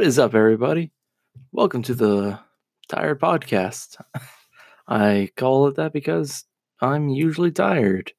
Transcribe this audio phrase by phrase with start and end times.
[0.00, 0.92] What is up, everybody?
[1.52, 2.40] Welcome to the
[2.88, 4.00] Tired Podcast.
[4.88, 6.46] I call it that because
[6.80, 8.10] I'm usually tired.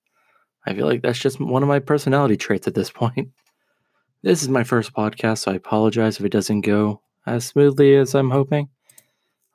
[0.64, 3.30] I feel like that's just one of my personality traits at this point.
[4.22, 8.14] This is my first podcast, so I apologize if it doesn't go as smoothly as
[8.14, 8.70] I'm hoping.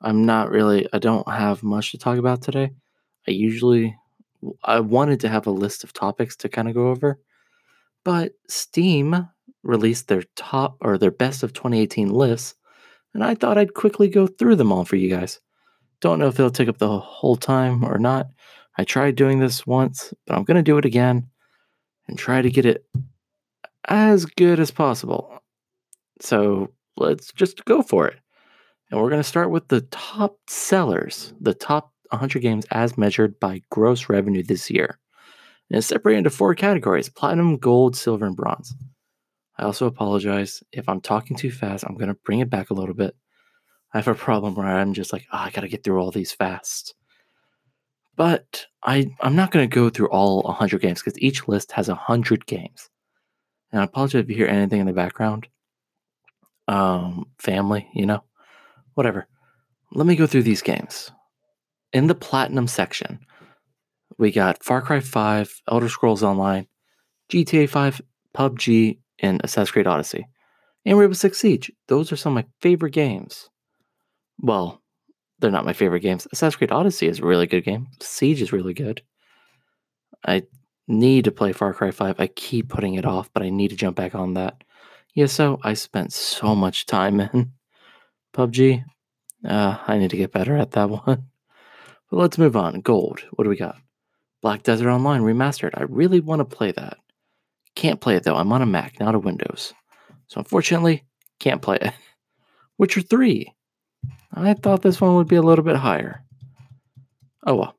[0.01, 2.71] I'm not really, I don't have much to talk about today.
[3.25, 3.95] I usually,
[4.65, 7.21] I wanted to have a list of topics to kind of go over,
[8.03, 9.29] but Steam
[9.67, 12.55] released their top or their best of 2018 lists,
[13.13, 15.39] and I thought I'd quickly go through them all for you guys.
[16.01, 18.27] Don't know if it'll take up the whole time or not.
[18.77, 21.27] I tried doing this once, but I'm going to do it again
[22.07, 22.85] and try to get it
[23.87, 25.39] as good as possible.
[26.21, 28.19] So let's just go for it.
[28.89, 33.39] And we're going to start with the top sellers, the top 100 games as measured
[33.39, 34.99] by gross revenue this year.
[35.69, 38.73] And it's separated into four categories platinum, gold, silver, and bronze.
[39.57, 41.83] I also apologize if I'm talking too fast.
[41.83, 43.15] I'm going to bring it back a little bit.
[43.93, 46.11] I have a problem where I'm just like, oh, I got to get through all
[46.11, 46.93] these fast.
[48.15, 51.87] But I, I'm not going to go through all 100 games because each list has
[51.87, 52.89] 100 games.
[53.71, 55.47] And I apologize if you hear anything in the background.
[56.67, 58.23] Um, family, you know,
[58.93, 59.27] whatever.
[59.93, 61.11] Let me go through these games.
[61.93, 63.19] In the platinum section,
[64.17, 66.67] we got Far Cry 5, Elder Scrolls Online,
[67.31, 68.01] GTA 5,
[68.35, 70.27] PUBG, and Assassin's Creed Odyssey.
[70.85, 71.71] And Rainbow Six Siege.
[71.87, 73.49] Those are some of my favorite games.
[74.39, 74.81] Well,
[75.39, 76.27] they're not my favorite games.
[76.31, 77.87] Assassin's Creed Odyssey is a really good game.
[78.01, 79.01] Siege is really good.
[80.25, 80.43] I
[80.87, 82.19] need to play Far Cry 5.
[82.19, 84.63] I keep putting it off, but I need to jump back on that.
[85.13, 87.51] Yeah, so I spent so much time in
[88.33, 88.83] PUBG.
[89.45, 91.25] Uh, I need to get better at that one.
[92.09, 92.81] But let's move on.
[92.81, 93.21] Gold.
[93.31, 93.77] What do we got?
[94.41, 95.71] Black Desert Online Remastered.
[95.73, 96.97] I really want to play that.
[97.77, 98.35] Can't play it though.
[98.35, 99.71] I'm on a Mac, not a Windows.
[100.29, 101.03] So unfortunately,
[101.39, 101.93] can't play it.
[102.79, 103.53] Witcher 3.
[104.33, 106.23] I thought this one would be a little bit higher.
[107.45, 107.75] Oh well.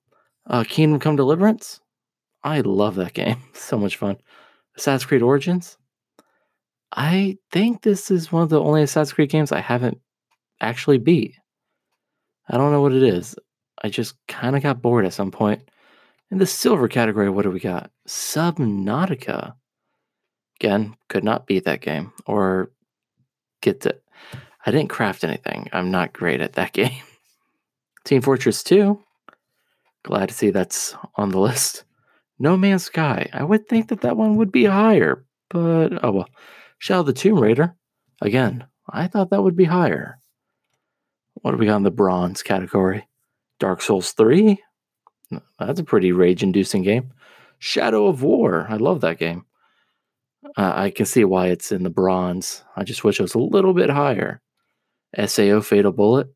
[0.46, 1.80] Uh, Kingdom Come Deliverance.
[2.44, 3.38] I love that game.
[3.54, 4.16] So much fun.
[4.76, 5.76] Assassin's Creed Origins.
[6.92, 9.98] I think this is one of the only Assassin's Creed games I haven't
[10.60, 11.34] actually beat.
[12.48, 13.34] I don't know what it is.
[13.82, 15.68] I just kind of got bored at some point.
[16.30, 17.90] In the silver category, what do we got?
[18.06, 19.54] Subnautica.
[20.60, 22.70] Again, could not beat that game or
[23.60, 23.96] get to.
[24.66, 25.68] I didn't craft anything.
[25.72, 27.02] I'm not great at that game.
[28.04, 28.98] Team Fortress 2.
[30.02, 31.84] Glad to see that's on the list.
[32.38, 33.28] No Man's Sky.
[33.32, 36.28] I would think that that one would be higher, but oh well.
[36.78, 37.74] Shadow the Tomb Raider.
[38.22, 40.18] Again, I thought that would be higher.
[41.34, 43.08] What do we got in the bronze category?
[43.58, 44.58] Dark Souls 3.
[45.58, 47.12] That's a pretty rage inducing game.
[47.58, 48.66] Shadow of War.
[48.68, 49.44] I love that game.
[50.56, 52.64] Uh, I can see why it's in the bronze.
[52.76, 54.40] I just wish it was a little bit higher.
[55.26, 56.28] SAO Fatal Bullet.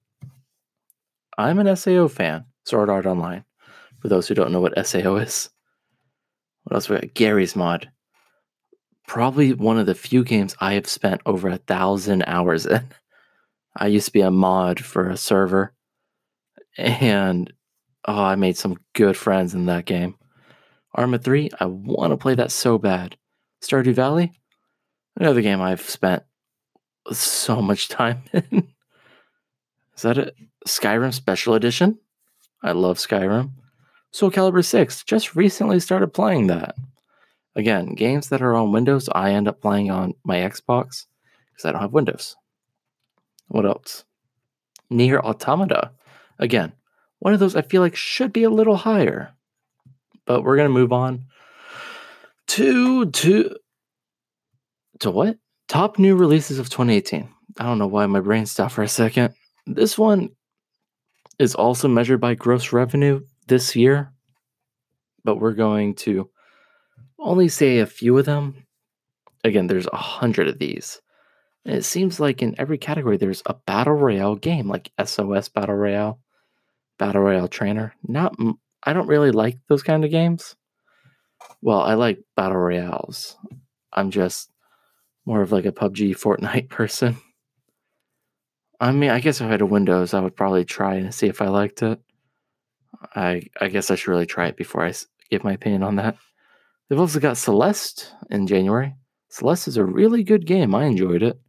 [1.39, 2.45] I'm an SAO fan.
[2.65, 3.45] Sword Art Online.
[4.01, 5.51] For those who don't know what SAO is.
[6.65, 7.15] What else we got?
[7.15, 7.91] Garry's Mod.
[9.07, 12.83] Probably one of the few games I have spent over a thousand hours in.
[13.77, 15.73] I used to be a mod for a server.
[16.77, 17.53] And
[18.07, 20.17] oh, I made some good friends in that game.
[20.95, 23.17] Arma 3, I want to play that so bad.
[23.63, 24.33] Stardew Valley,
[25.17, 26.25] another game I've spent
[27.11, 28.69] so much time in.
[29.97, 30.37] Is that it?
[30.67, 31.99] Skyrim Special Edition?
[32.63, 33.51] I love Skyrim.
[34.11, 36.75] Soul Calibur 6, just recently started playing that.
[37.57, 41.07] Again, games that are on Windows, I end up playing on my Xbox
[41.51, 42.37] because I don't have Windows.
[43.49, 44.05] What else?
[44.91, 45.93] NieR Automata.
[46.39, 46.73] Again,
[47.19, 49.33] one of those I feel like should be a little higher.
[50.25, 51.27] But we're going to move on
[52.53, 53.57] to to
[55.01, 55.39] to what?
[55.69, 57.27] Top new releases of 2018.
[57.59, 59.33] I don't know why my brain stopped for a second.
[59.67, 60.29] This one
[61.39, 64.13] is also measured by gross revenue this year,
[65.25, 66.29] but we're going to
[67.19, 68.67] only say a few of them.
[69.45, 71.01] Again, there's a hundred of these.
[71.65, 75.77] And it seems like in every category there's a battle royale game, like SOS Battle
[75.77, 76.21] Royale,
[76.99, 77.95] Battle Royale Trainer.
[78.07, 78.37] Not,
[78.83, 80.55] I don't really like those kind of games.
[81.61, 83.37] Well, I like battle royales.
[83.93, 84.51] I'm just
[85.25, 87.17] more of like a PUBG Fortnite person.
[88.81, 91.29] I mean, I guess if I had a Windows, I would probably try and see
[91.29, 92.01] if I liked it.
[93.15, 94.93] I I guess I should really try it before I
[95.31, 96.17] give my opinion on that.
[96.89, 98.95] They've also got Celeste in January.
[99.29, 100.75] Celeste is a really good game.
[100.75, 101.41] I enjoyed it.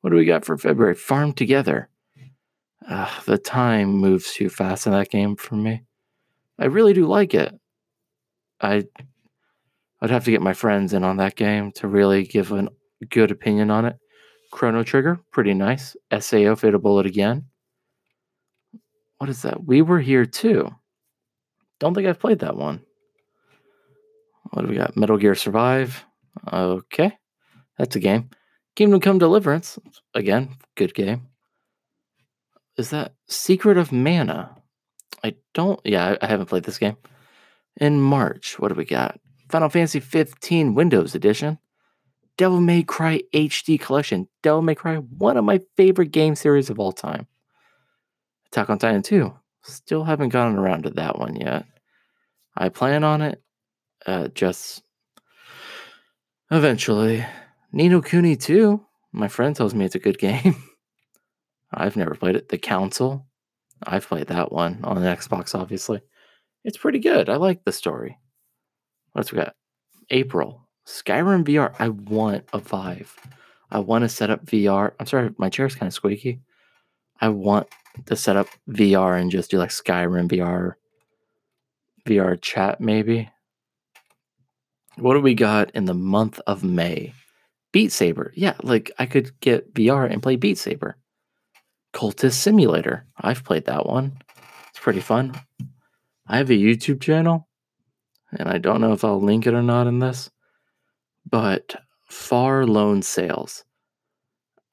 [0.00, 0.94] What do we got for February?
[0.94, 1.88] Farm Together.
[2.88, 5.82] Uh, the time moves too fast in that game for me.
[6.58, 7.58] I really do like it.
[8.64, 8.84] I
[10.00, 12.68] I'd have to get my friends in on that game to really give a
[13.08, 13.96] good opinion on it.
[14.50, 15.96] Chrono Trigger, pretty nice.
[16.18, 17.46] SAO Fatal Bullet again.
[19.18, 19.64] What is that?
[19.64, 20.70] We were here too.
[21.80, 22.82] Don't think I've played that one.
[24.50, 24.96] What do we got?
[24.96, 26.04] Metal Gear Survive.
[26.52, 27.16] Okay.
[27.78, 28.30] That's a game.
[28.76, 29.78] Kingdom Come Deliverance.
[30.14, 31.28] Again, good game.
[32.76, 34.56] Is that Secret of Mana?
[35.22, 35.80] I don't.
[35.84, 36.96] Yeah, I, I haven't played this game.
[37.80, 39.18] In March, what do we got?
[39.48, 41.58] Final Fantasy 15 Windows Edition.
[42.36, 44.28] Devil May Cry HD Collection.
[44.42, 47.26] Devil May Cry, one of my favorite game series of all time.
[48.46, 49.32] Attack on Titan 2.
[49.62, 51.64] Still haven't gotten around to that one yet.
[52.56, 53.42] I plan on it.
[54.06, 54.82] Uh, just
[56.50, 57.24] eventually.
[57.72, 58.80] Ni no Kuni 2.
[59.12, 60.56] My friend tells me it's a good game.
[61.72, 62.48] I've never played it.
[62.48, 63.26] The Council.
[63.82, 66.00] I've played that one on the Xbox, obviously.
[66.64, 67.28] It's pretty good.
[67.28, 68.18] I like the story.
[69.12, 69.54] What's we got?
[70.10, 70.66] April.
[70.86, 71.74] Skyrim VR.
[71.78, 73.14] I want a Vive.
[73.70, 74.92] I want to set up VR.
[74.98, 76.40] I'm sorry, my chair's kind of squeaky.
[77.20, 77.68] I want
[78.06, 80.74] to set up VR and just do like Skyrim VR,
[82.06, 83.30] VR chat maybe.
[84.96, 87.12] What do we got in the month of May?
[87.72, 88.32] Beat Saber.
[88.36, 90.96] Yeah, like I could get VR and play Beat Saber.
[91.92, 93.06] Cultist Simulator.
[93.16, 94.18] I've played that one.
[94.70, 95.34] It's pretty fun.
[96.26, 97.48] I have a YouTube channel,
[98.38, 100.30] and I don't know if I'll link it or not in this,
[101.28, 101.76] but
[102.06, 103.64] Far Lone Sails.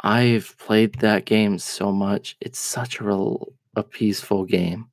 [0.01, 2.38] I've played that game so much.
[2.42, 4.88] It's such a, real, a peaceful game.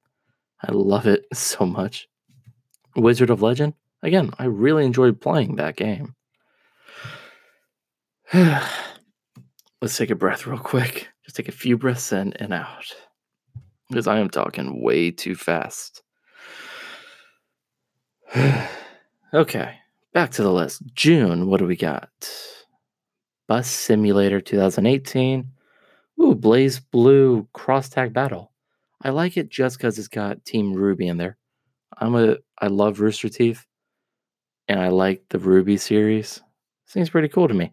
[0.63, 2.09] I love it so much.
[2.97, 3.75] Wizard of Legend.
[4.03, 6.15] Again, I really enjoyed playing that game.
[8.35, 11.09] Let's take a breath real quick.
[11.25, 12.95] Just take a few breaths in and out.
[13.89, 16.03] Because I am talking way too fast.
[19.35, 19.77] okay,
[20.13, 20.83] back to the list.
[20.95, 22.11] June, what do we got?
[23.47, 25.47] Bus Simulator 2018.
[26.21, 28.53] Ooh, BlazBlue Cross Tag Battle.
[29.03, 31.39] I like it just because it's got Team RWBY in there.
[31.97, 33.65] I'm a I love Rooster Teeth,
[34.67, 36.43] and I like the RWBY series.
[36.87, 37.73] Seems pretty cool to me.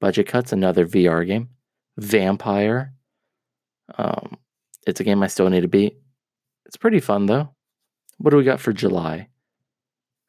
[0.00, 1.48] Budget Cuts, another VR game.
[2.00, 2.90] Vampyr.
[3.96, 4.36] Um,
[4.86, 5.96] it's a game I still need to beat.
[6.66, 7.54] It's pretty fun though.
[8.18, 9.28] What do we got for July?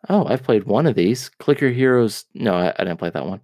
[0.08, 1.30] Oh, I've played one of these.
[1.30, 2.26] Clicker Heroes.
[2.34, 3.42] No, I, I didn't play that one.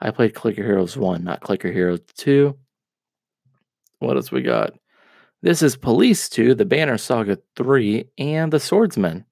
[0.00, 2.56] I played Clicker Heroes 1, not Clicker Heroes 2.
[4.00, 4.72] What else we got?
[5.42, 9.24] This is Police 2, The Banner Saga 3, and The Swordsman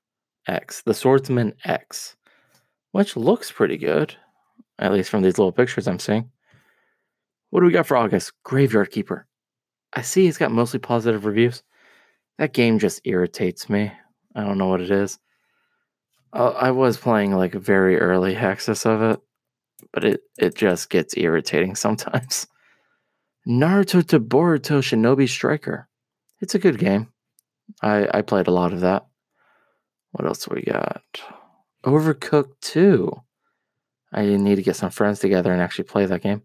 [0.47, 0.83] X.
[0.83, 2.17] The Swordsman X,
[2.93, 4.15] which looks pretty good,
[4.79, 6.31] at least from these little pictures I'm seeing.
[7.51, 8.33] What do we got for August?
[8.45, 9.27] Graveyard Keeper.
[9.93, 11.65] I see it's got mostly positive reviews.
[12.39, 13.93] That game just irritates me.
[14.37, 15.19] I don't know what it is.
[16.33, 19.21] I was playing like very early access of it,
[19.93, 22.47] but it it just gets irritating sometimes.
[23.49, 25.89] Naruto to Boruto Shinobi Striker.
[26.41, 27.09] It's a good game.
[27.83, 29.07] I I played a lot of that.
[30.13, 31.03] What else we got?
[31.85, 33.13] Overcooked 2.
[34.13, 36.43] I need to get some friends together and actually play that game.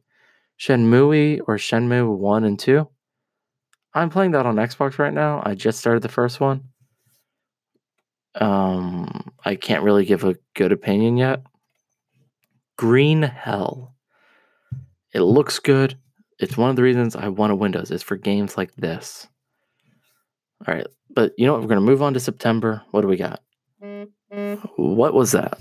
[0.60, 2.88] Shenmue or Shenmue 1 and 2.
[3.94, 5.42] I'm playing that on Xbox right now.
[5.44, 6.70] I just started the first one.
[8.36, 11.42] Um, I can't really give a good opinion yet.
[12.78, 13.96] Green Hell.
[15.14, 15.98] It looks good.
[16.40, 19.28] It's one of the reasons I want a Windows It's for games like this.
[20.68, 21.62] All right, but you know what?
[21.62, 22.82] We're to move on to September.
[22.92, 23.42] What do we got?
[24.76, 25.58] What was that?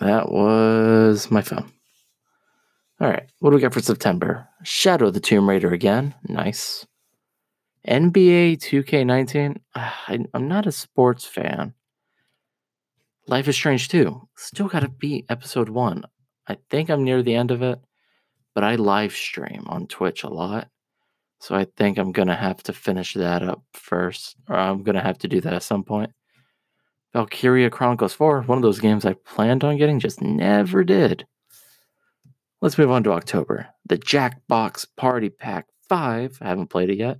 [0.00, 1.70] That was my phone.
[3.00, 4.48] All right, what do we got for September?
[4.62, 6.14] Shadow the Tomb Raider again.
[6.28, 6.86] Nice.
[7.88, 9.58] NBA 2K19.
[9.74, 11.74] Ah, I, am not a sports fan.
[13.26, 14.28] Life is Strange 2.
[14.36, 16.04] Still got to beat episode 1.
[16.46, 17.78] I think I'm near the end of it,
[18.54, 20.68] but I live stream on Twitch a lot.
[21.40, 24.96] So I think I'm going to have to finish that up first, or I'm going
[24.96, 26.10] to have to do that at some point.
[27.12, 31.26] Valkyria Chronicles 4, one of those games I planned on getting, just never did.
[32.62, 33.68] Let's move on to October.
[33.86, 36.38] The Jackbox Party Pack 5.
[36.40, 37.18] I haven't played it yet.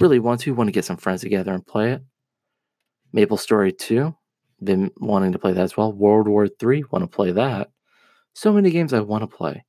[0.00, 2.02] Really want to, want to get some friends together and play it.
[3.12, 4.14] Maple Story 2
[4.62, 5.92] been wanting to play that as well.
[5.92, 7.70] World War Three, want to play that.
[8.34, 9.64] So many games I want to play.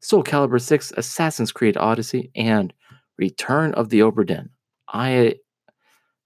[0.00, 2.72] Soul Calibur 6, Assassin's Creed Odyssey, and
[3.18, 4.50] Return of the Obra Dinn.
[4.88, 5.36] I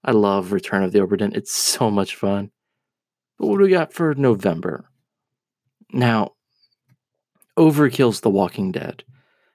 [0.03, 1.33] I love Return of the Obra Dinn.
[1.35, 2.51] It's so much fun.
[3.37, 4.89] But what do we got for November?
[5.91, 6.31] Now,
[7.57, 9.03] Overkill's The Walking Dead.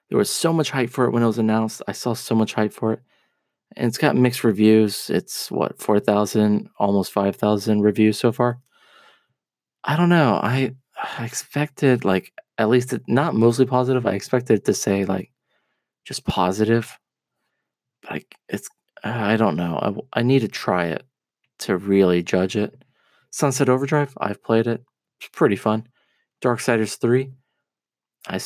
[0.09, 1.81] There was so much hype for it when it was announced.
[1.87, 2.99] I saw so much hype for it
[3.75, 5.09] and it's got mixed reviews.
[5.09, 8.59] It's what four thousand, almost five thousand reviews so far.
[9.83, 10.39] I don't know.
[10.41, 10.75] I,
[11.17, 14.05] I expected like at least it, not mostly positive.
[14.05, 15.31] I expected to say like
[16.05, 16.97] just positive.
[18.09, 18.69] I, it's
[19.03, 20.03] I don't know.
[20.13, 21.03] I, I need to try it
[21.59, 22.83] to really judge it.
[23.31, 24.83] Sunset Overdrive, I've played it.
[25.19, 25.87] It's pretty fun.
[26.41, 27.31] Dark Darksiders 3,
[28.27, 28.39] I,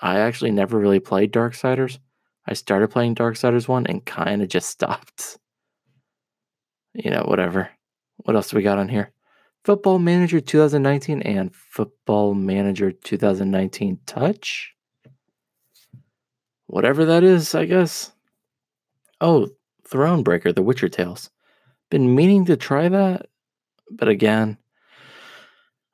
[0.00, 1.98] I actually never really played Dark Darksiders.
[2.46, 5.38] I started playing Darksiders 1 and kind of just stopped.
[6.92, 7.70] You know, whatever.
[8.18, 9.12] What else do we got on here?
[9.64, 14.74] Football Manager 2019 and Football Manager 2019 Touch.
[16.66, 18.12] Whatever that is, I guess.
[19.20, 19.48] Oh,
[19.88, 21.30] Thronebreaker, The Witcher Tales.
[21.90, 23.26] Been meaning to try that,
[23.90, 24.58] but again,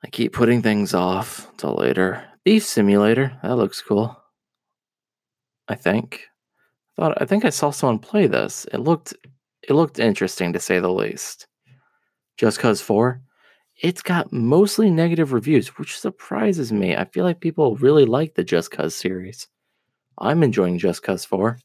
[0.03, 2.25] I keep putting things off till later.
[2.43, 4.17] Thief Simulator, that looks cool.
[5.67, 6.30] I think.
[6.97, 8.65] Thought I think I saw someone play this.
[8.73, 9.13] It looked
[9.67, 11.47] it looked interesting to say the least.
[12.37, 13.21] Just Cause 4,
[13.81, 16.95] it's got mostly negative reviews, which surprises me.
[16.95, 19.47] I feel like people really like the Just Cause series.
[20.17, 21.59] I'm enjoying Just Cause 4.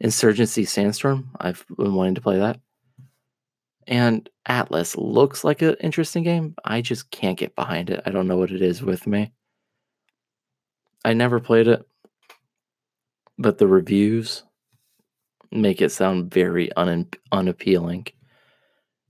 [0.00, 2.60] Insurgency Sandstorm, I've been wanting to play that.
[3.86, 6.54] And Atlas looks like an interesting game.
[6.64, 8.02] I just can't get behind it.
[8.06, 9.32] I don't know what it is with me.
[11.04, 11.86] I never played it,
[13.38, 14.42] but the reviews
[15.50, 18.06] make it sound very un- unappealing.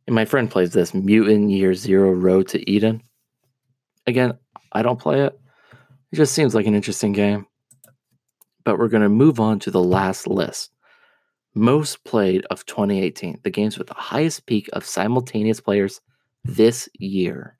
[0.06, 3.02] And my friend plays this Mutant Year Zero Road to Eden.
[4.06, 4.34] Again,
[4.72, 5.38] I don't play it.
[6.12, 7.46] It just seems like an interesting game.
[8.64, 10.70] But we're going to move on to the last list.
[11.54, 16.00] Most played of 2018, the games with the highest peak of simultaneous players
[16.44, 17.58] this year.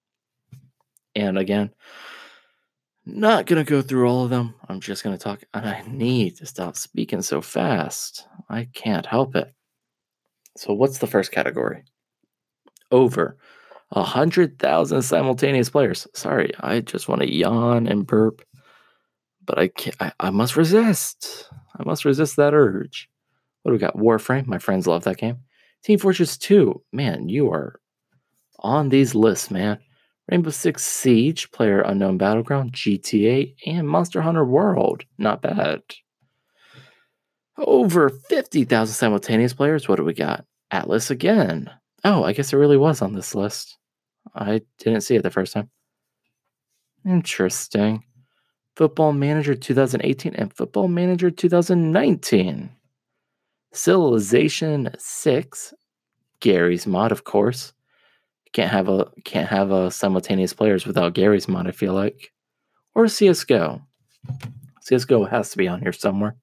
[1.14, 1.70] And again,
[3.06, 4.54] not going to go through all of them.
[4.68, 5.44] I'm just going to talk.
[5.52, 8.26] And I need to stop speaking so fast.
[8.48, 9.52] I can't help it.
[10.56, 11.84] So, what's the first category?
[12.90, 13.36] Over
[13.90, 16.06] a 100,000 simultaneous players.
[16.14, 18.42] Sorry, I just want to yawn and burp,
[19.44, 19.96] but I can't.
[20.00, 21.48] I, I must resist.
[21.78, 23.08] I must resist that urge.
[23.62, 23.96] What do we got?
[23.96, 24.46] Warframe.
[24.46, 25.38] My friends love that game.
[25.82, 26.82] Team Fortress 2.
[26.92, 27.80] Man, you are
[28.60, 29.78] on these lists, man.
[30.30, 35.04] Rainbow Six Siege, Player Unknown Battleground, GTA, and Monster Hunter World.
[35.18, 35.82] Not bad.
[37.58, 39.88] Over 50,000 simultaneous players.
[39.88, 40.44] What do we got?
[40.70, 41.70] Atlas again.
[42.02, 43.76] Oh, I guess it really was on this list.
[44.34, 45.70] I didn't see it the first time.
[47.06, 48.02] Interesting.
[48.76, 52.70] Football Manager 2018 and Football Manager 2019.
[53.72, 55.74] Civilization 6,
[56.40, 57.73] Garry's mod, of course.
[58.54, 62.32] Can't have a can't have a simultaneous players without Garry's mod, I feel like.
[62.94, 63.82] Or CSGO.
[64.88, 66.36] CSGO has to be on here somewhere.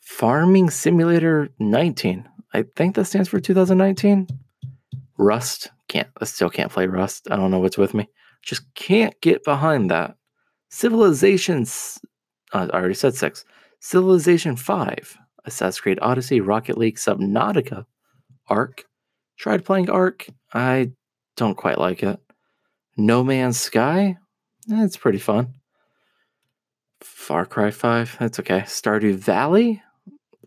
[0.00, 2.26] Farming Simulator 19.
[2.54, 4.28] I think that stands for 2019.
[5.18, 5.70] Rust.
[5.88, 7.28] Can't I still can't play Rust.
[7.30, 8.08] I don't know what's with me.
[8.42, 10.16] Just can't get behind that.
[10.70, 11.98] Civilizations
[12.52, 13.44] uh, I already said six.
[13.80, 15.18] Civilization 5.
[15.44, 17.86] Assassin's Creed Odyssey, Rocket League, Subnautica,
[18.48, 18.84] Ark.
[19.38, 20.26] Tried playing Ark.
[20.52, 20.90] I
[21.36, 22.18] don't quite like it.
[22.96, 24.16] No Man's Sky.
[24.70, 25.54] Eh, it's pretty fun.
[27.00, 28.16] Far Cry 5.
[28.18, 28.60] That's okay.
[28.62, 29.80] Stardew Valley.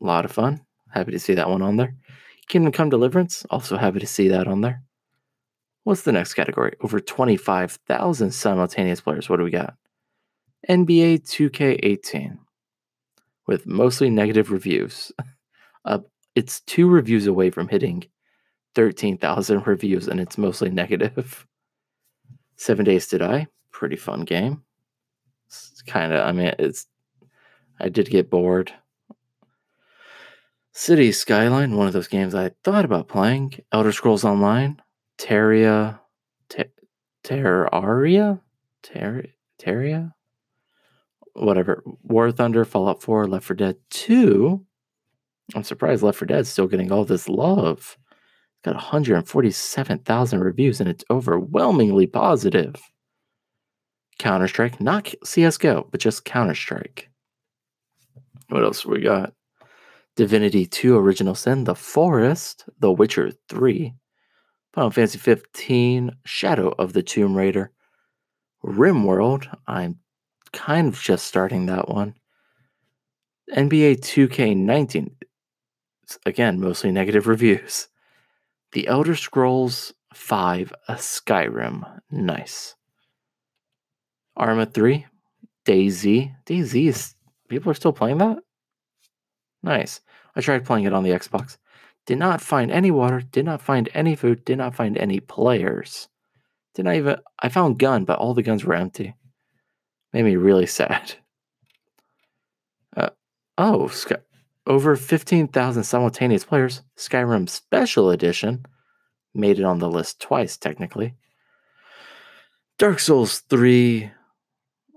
[0.01, 0.65] A lot of fun.
[0.89, 1.95] Happy to see that one on there.
[2.49, 3.45] Kingdom Come Deliverance.
[3.49, 4.83] Also happy to see that on there.
[5.85, 6.75] What's the next category?
[6.81, 9.29] Over 25,000 simultaneous players.
[9.29, 9.75] What do we got?
[10.69, 12.37] NBA 2K18
[13.47, 15.11] with mostly negative reviews.
[15.83, 15.97] Uh,
[16.35, 18.03] it's two reviews away from hitting
[18.75, 21.45] 13,000 reviews, and it's mostly negative.
[22.55, 24.63] Seven Days to Die, pretty fun game.
[25.47, 26.85] It's kind of, I mean, it's,
[27.79, 28.71] I did get bored.
[30.73, 33.59] City Skyline, one of those games I thought about playing.
[33.71, 34.81] Elder Scrolls Online,
[35.17, 35.99] Terraria,
[36.47, 36.71] Ter-
[37.23, 38.39] Terraria,
[38.81, 39.25] Ter-
[39.59, 40.13] Terraria,
[41.33, 41.83] whatever.
[42.03, 44.65] War Thunder, Fallout 4, Left 4 Dead 2.
[45.55, 47.97] I'm surprised Left 4 Dead's still getting all this love.
[48.63, 52.75] Got 147,000 reviews and it's overwhelmingly positive.
[54.19, 57.09] Counter Strike, not CSGO, but just Counter Strike.
[58.49, 59.33] What else we got?
[60.15, 63.93] Divinity 2 Original Sin, The Forest, The Witcher 3,
[64.73, 67.71] Final Fantasy 15, Shadow of the Tomb Raider,
[68.63, 69.47] RimWorld.
[69.67, 69.97] I'm
[70.53, 72.13] kind of just starting that one.
[73.55, 75.11] NBA 2K19.
[76.25, 77.87] Again, mostly negative reviews.
[78.73, 81.99] The Elder Scrolls 5 a Skyrim.
[82.09, 82.75] Nice.
[84.35, 85.05] Arma 3.
[85.65, 86.35] DayZ.
[86.45, 87.15] DayZ is.
[87.49, 88.37] People are still playing that?
[89.61, 90.01] Nice.
[90.35, 91.57] I tried playing it on the Xbox.
[92.07, 96.07] Did not find any water, did not find any food, did not find any players.
[96.73, 97.17] Did not even.
[97.39, 99.13] I found gun, but all the guns were empty.
[100.13, 101.13] Made me really sad.
[102.95, 103.09] Uh,
[103.57, 104.15] Oh, Sky-
[104.67, 106.81] over 15,000 simultaneous players.
[106.97, 108.65] Skyrim Special Edition
[109.33, 111.15] made it on the list twice, technically.
[112.77, 114.11] Dark Souls 3.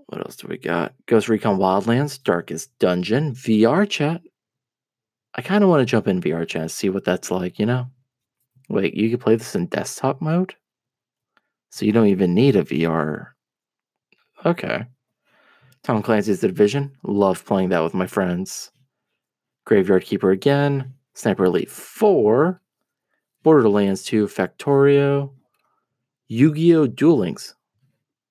[0.07, 0.95] What else do we got?
[1.07, 4.21] Ghost Recon Wildlands, Darkest Dungeon, VR chat.
[5.35, 7.67] I kind of want to jump in VR chat and see what that's like, you
[7.67, 7.87] know?
[8.69, 10.55] Wait, you can play this in desktop mode?
[11.71, 13.29] So you don't even need a VR.
[14.45, 14.85] Okay.
[15.83, 16.97] Tom Clancy's The Division.
[17.03, 18.71] Love playing that with my friends.
[19.65, 20.95] Graveyard Keeper again.
[21.15, 22.61] Sniper Elite 4.
[23.43, 25.31] Borderlands 2 Factorio.
[26.29, 26.87] Yu Gi Oh!
[26.87, 27.55] Duel Links.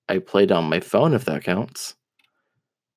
[0.10, 1.96] I played on my phone if that counts.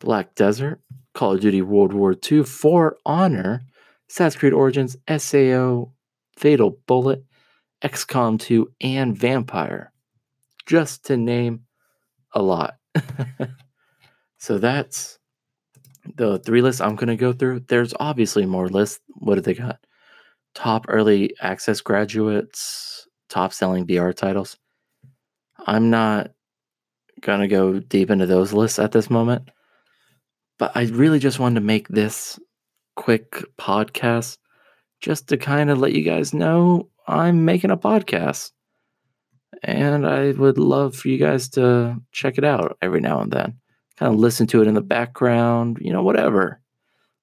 [0.00, 0.80] Black Desert.
[1.14, 2.42] Call of Duty World War II.
[2.42, 3.62] For Honor.
[4.10, 4.96] Assassin's Creed Origins.
[5.08, 5.92] SAO.
[6.36, 7.24] Fatal Bullet.
[7.82, 8.70] XCOM 2.
[8.80, 9.88] And Vampyr.
[10.66, 11.60] Just to name
[12.32, 12.76] a lot.
[14.38, 15.18] so that's
[16.16, 17.60] the three lists I'm going to go through.
[17.68, 19.00] There's obviously more lists.
[19.08, 19.78] What do they got?
[20.54, 24.56] Top early access graduates, top selling VR titles.
[25.66, 26.30] I'm not
[27.20, 29.50] going to go deep into those lists at this moment,
[30.58, 32.38] but I really just wanted to make this
[32.94, 34.38] quick podcast
[35.00, 38.52] just to kind of let you guys know I'm making a podcast.
[39.62, 43.58] And I would love for you guys to check it out every now and then
[43.96, 46.60] kind of listen to it in the background, you know, whatever.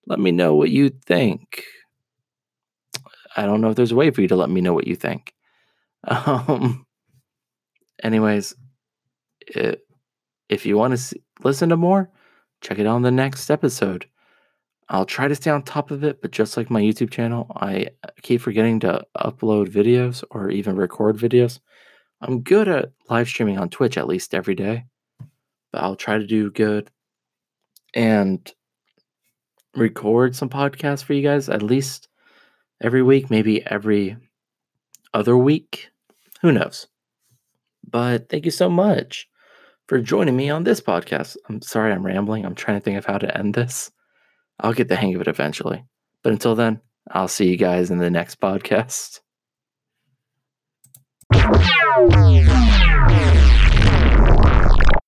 [0.08, 1.64] Let me know what you think.
[3.36, 4.96] I don't know if there's a way for you to let me know what you
[4.96, 5.34] think.
[6.06, 6.86] Um,
[8.04, 8.54] anyways,
[9.40, 9.88] it,
[10.50, 12.12] if you want to listen to more,
[12.60, 14.06] check it out on the next episode.
[14.90, 17.92] I'll try to stay on top of it, but just like my YouTube channel, I
[18.22, 21.62] keep forgetting to upload videos or even record videos.
[22.20, 24.84] I'm good at live streaming on Twitch at least every day
[25.74, 26.90] but I'll try to do good
[27.94, 28.50] and
[29.76, 32.08] record some podcasts for you guys at least
[32.82, 34.16] every week, maybe every
[35.14, 35.90] other week.
[36.42, 36.88] Who knows?
[37.90, 39.28] But thank you so much
[39.88, 41.36] for joining me on this podcast.
[41.50, 42.46] I'm sorry I'm rambling.
[42.46, 43.92] I'm trying to think of how to end this.
[44.60, 45.84] I'll get the hang of it eventually.
[46.22, 49.20] But until then, I'll see you guys in the next podcast.